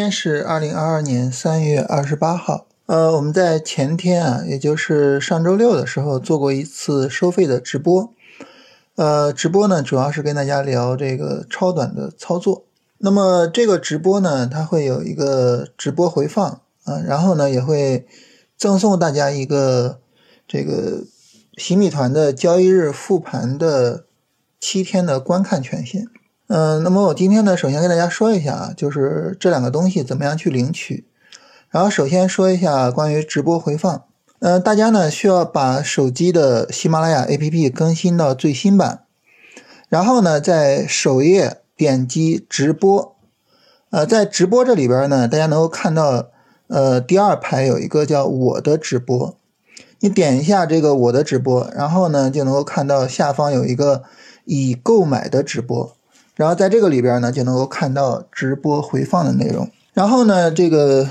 [0.00, 2.66] 今天是二零二二年三月二十八号。
[2.86, 8.10] 呃，我们在前天啊，也就是上周六的时候做过一次收费的直播。
[8.94, 12.64] 呃，直播呢主要是跟大家聊这个超短的操作。
[12.96, 18.06] 那么这个直播呢，它会有一个直播回放啊，然后呢也会
[18.56, 20.00] 赠送大家一个
[20.48, 21.04] 这个
[21.58, 24.06] 洗米团的交易日复盘的
[24.58, 26.06] 七天的观看权限。
[26.52, 31.06] 嗯，那么我今天呢，首先跟大家说一下啊，就是这两个东西怎么样去领取。
[31.68, 34.02] 然后首先说一下关于直播回放。
[34.40, 39.04] 嗯，大家呢需要把手机的喜马拉雅 APP 更新到最新版，
[39.88, 43.14] 然后呢在首页点击直播。
[43.90, 46.30] 呃，在直播这里边呢，大家能够看到，
[46.66, 49.36] 呃，第二排有一个叫我的直播，
[50.00, 54.02] 你点一下这个我的直播，然后呢就能够看到下方有一个
[54.46, 55.94] 已购买的直播。
[56.40, 59.70] 然后在这个里边呢，就能够看到直播回放的内容。
[59.92, 61.06] 然后呢，这个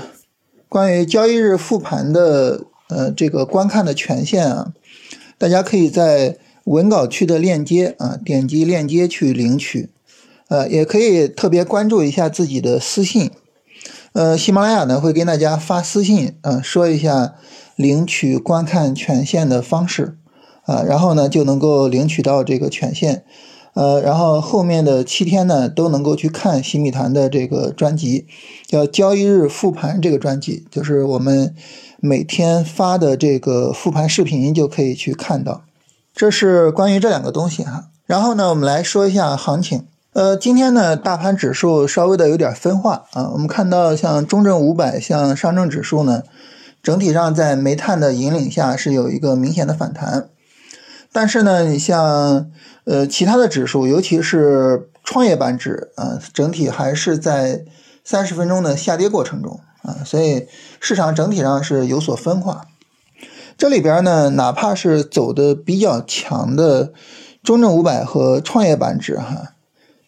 [0.68, 4.72] 关于交易日复盘的呃这个观看的权限啊，
[5.38, 9.90] 大家可以在文稿区的链接啊，点击链接去领取。
[10.48, 13.30] 呃，也可以特别关注一下自己的私信。
[14.14, 17.36] 呃，喜马拉雅呢会跟大家发私信，嗯，说一下
[17.76, 20.16] 领取观看权限的方式
[20.64, 23.22] 啊，然后呢就能够领取到这个权限。
[23.74, 28.26] 呃，然后后面的七天呢，都能够去看新米团的这个专辑，
[28.66, 31.54] 叫交易日复盘这个专辑，就是我们
[32.00, 35.62] 每天发的这个复盘视频就可以去看到。
[36.12, 37.86] 这是关于这两个东西哈。
[38.06, 39.86] 然后呢，我们来说一下行情。
[40.12, 43.30] 呃，今天呢，大盘指数稍微的有点分化啊。
[43.32, 46.24] 我们看到像中证五百、像上证指数呢，
[46.82, 50.28] 整体上在煤炭的引领下是有一个明显的反弹。
[51.12, 52.50] 但是呢，你像
[52.84, 57.64] 呃其他的指数，尤其是创业板指啊，整体还是在
[58.04, 60.46] 三十分钟的下跌过程中啊，所以
[60.78, 62.66] 市场整体上是有所分化。
[63.58, 66.92] 这里边呢，哪怕是走的比较强的
[67.42, 69.54] 中证五百和创业板指哈，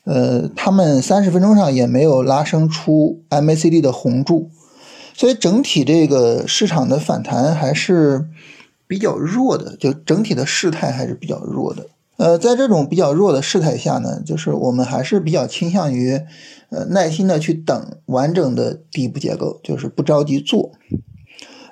[0.04, 4.50] 呃，他们三十分钟上也没有拉升出 MACD 的红柱，
[5.14, 8.26] 所以整体这个市场的反弹还是。
[8.92, 11.86] 比较弱的，就整体的事态还是比较弱的。
[12.18, 16.20] 呃，在这种比较弱的事态下呢，就是我们还是比较倾向于，
[16.68, 20.72] 呃，耐心的去等完整的底部结构，就是不着急做。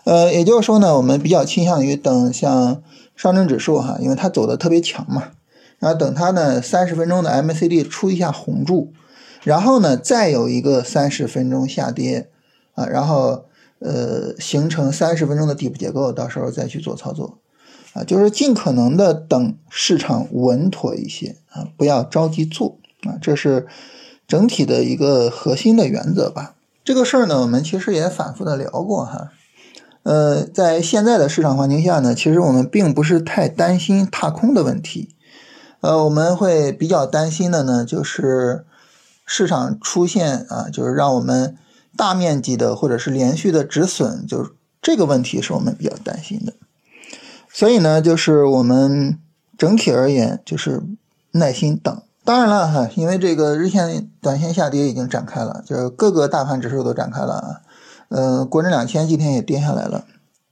[0.05, 2.83] 呃，也就是说呢，我们比较倾向于等像
[3.15, 5.33] 上证指数哈，因为它走的特别强嘛，
[5.79, 8.95] 然后等它呢三十分钟的 MACD 出一下红柱，
[9.45, 12.31] 然后呢再有一个三十分钟下跌
[12.75, 13.45] 啊，然后。
[13.81, 17.39] 呃，形成三十分钟的底部结构，到时候再去做操作，
[17.95, 23.67] 啊，就是尽可能的等市场稳妥一些啊，不要着急做啊，这是
[24.29, 26.57] 整体的一个核心的原则吧。
[26.85, 29.33] 这个事儿呢，我们其实也反复的聊过哈。
[30.03, 35.15] 呃，在现在的市场环境下呢，其实我们并不是太担心踏空的问题，
[35.81, 38.67] 呃，我们会比较担心的呢，就是
[39.25, 41.57] 市场出现啊，就是让我们。
[41.97, 46.55] 大面积的或者是连续的止损，就是这个问题是我们比较担心的。
[47.53, 49.19] 所以呢，就是我们
[49.59, 50.83] 整体而言就是
[51.33, 52.03] 耐心等。
[52.25, 57.61] 当然了哈，因为这个日线、短线下跌已经展开了，就是各个大盘指数都展开了啊。
[58.09, 60.05] 呃，国证两千今天也跌下来了。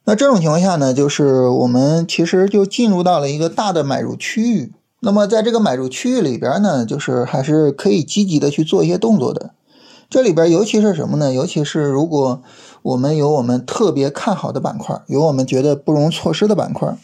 [0.05, 4.73] 那这种情况下呢，就是我们其实就进入到了一个大的买入区域。
[5.01, 9.51] 那么在这个买入区域里边呢，就是还是可以积极的去做一些动作的。
[10.11, 11.35] 这里边尤其是什么呢？
[11.35, 12.43] 尤其是如果
[12.81, 16.97] 我们有我们特别看好的板块，有我们觉得不容错失的板块，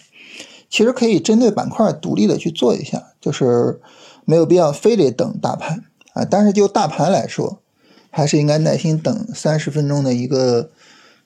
[0.70, 3.78] 其实可以针对板块独立的去做一下，就是
[4.24, 6.24] 没有必要非得等大盘啊。
[6.24, 7.60] 但是就大盘来说，
[8.08, 10.70] 还是应该耐心等三十分钟的一个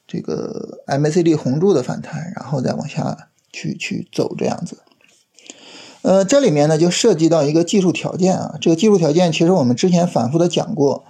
[0.05, 4.79] 这个 MACD 红柱的反弹，然后再往下去去走这样子。
[6.03, 11.05] 呃，这里面呢就涉及到一个技术条件啊，这个技术条件其实我们之前反复的讲过。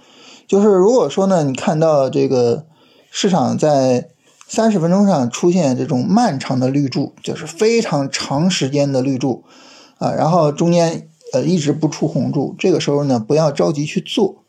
[0.49, 2.65] 就是如果说呢，你看到这个
[3.11, 4.09] 市场在
[4.47, 9.43] 三十分钟上出现这种漫长的绿柱，就是非常长时间的绿柱
[9.99, 14.43] 啊，然后中间呃一直不出红柱，这个时候呢不要着急去做，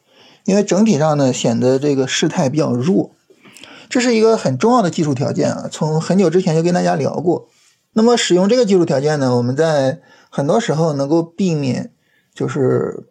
[0.47, 3.11] 因为整体上呢显得这个事态比较弱，
[3.91, 7.46] 这是一个很重要的技术条件啊，从很久之前就跟大家聊过。
[7.93, 10.00] 那么使用这个技术条件呢，我们在
[10.31, 11.93] 很多时候能够避免
[12.35, 13.06] 就是。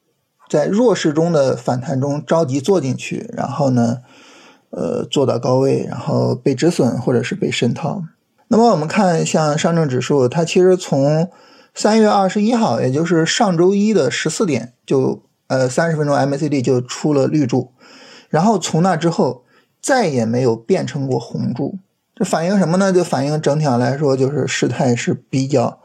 [0.50, 4.00] 在弱势中的反弹中着急做进去，然后呢，
[4.72, 8.04] 呃，做到高位，然后被止损或者是被深套。
[8.48, 11.30] 那么我们看像上证指数，它其实从
[11.75, 17.72] 三月二十一号，也就是上周一的十四点，就呃三十分钟 MACD 就出了绿柱，
[18.28, 19.44] 然后从那之后
[19.80, 21.78] 再也没有变成过红柱。
[22.16, 22.92] 这反映什么呢？
[22.92, 25.80] 就反映整体上来说，就是事态是比较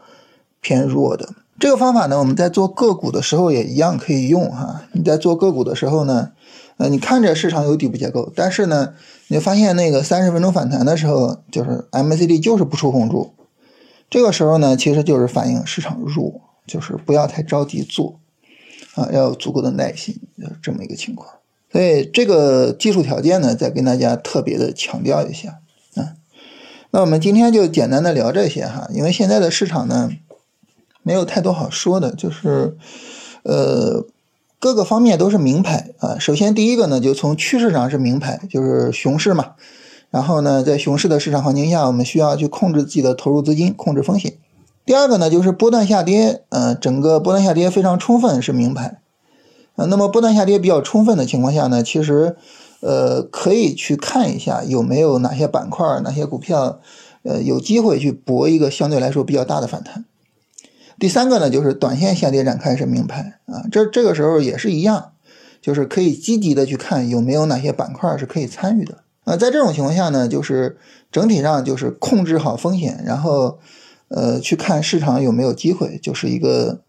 [0.61, 1.29] 偏弱的。
[1.65, 4.83] 这个方法呢，我们在做个股的时候也一样可以用哈。
[4.93, 6.33] 你在做个股的时候呢，
[6.77, 8.93] 呃，你看着市场有底部结构，但是呢，
[9.29, 13.33] 你发现那个三十分钟反弹的时候，就是 MACD 就是不出红柱，
[14.11, 18.21] 这个时候呢，其实就是反映市场弱，就是不要太着急做
[18.95, 21.31] 啊，要有足够的耐心，就是这么一个情况。
[21.73, 25.61] 所以这个技术条件呢，再跟大家特别的强调一下
[25.95, 26.13] 啊。
[26.91, 30.11] 那我们今天就简单的聊这些哈，因为现在的市场呢，
[31.05, 32.77] 没有太多好说的，就是，
[33.45, 34.05] 呃，
[34.59, 36.19] 各个方面都是名牌啊。
[36.19, 39.53] 首先第一个呢，就从趋势上是名牌，就是熊市嘛。
[40.11, 44.35] 然后呢，在熊市的市场环境下，我们需要去控制自己的投入资金，控制风险。
[44.85, 48.99] 第二个呢，就是波段下跌，呃，整个波段下跌非常充分是名牌。
[49.77, 52.35] 啊，那么波段下跌比较充分的情况下呢，其实。
[52.81, 56.81] 呃，可以去看一下有没有哪些板块、哪些股票，
[57.23, 60.05] 呃，有机会去搏一个相对来说比较大的反弹。
[60.99, 65.13] 第三个呢，就是短线下跌展开是名牌啊，这这个时候也是一样，
[65.61, 69.37] 就是可以积极的去看有没有哪些板块是可以参与的啊。
[69.37, 70.77] 在这种情况下呢，就是
[71.11, 73.59] 整体上就是控制好风险，然后
[74.09, 76.81] 呃去看市场有没有机会，就是一个。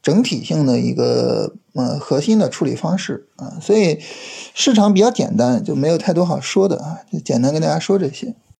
[0.00, 3.98] 整体性的一个呃核心的处理方式啊，所以
[4.54, 8.36] 市场比较简单，就没有太多好说的啊，就简单跟大家说这些。